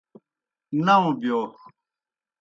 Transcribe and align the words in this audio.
ناؤ 0.85 1.05
بِیو۔ 1.21 1.39